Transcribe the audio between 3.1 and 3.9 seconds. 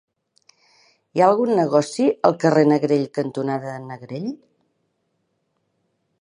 cantonada